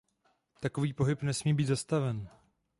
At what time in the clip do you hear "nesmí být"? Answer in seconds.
1.21-1.65